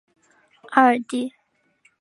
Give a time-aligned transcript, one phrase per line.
[0.71, 1.31] 阿尔蒂。